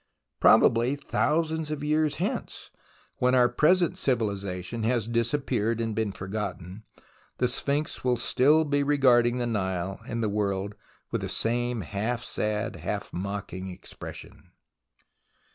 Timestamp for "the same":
11.21-11.81